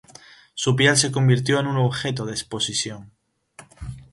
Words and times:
Su 0.55 0.75
piel 0.75 0.97
se 0.97 1.11
convirtió 1.11 1.59
en 1.59 1.67
objeto 1.67 2.25
de 2.25 2.31
exposición. 2.31 3.11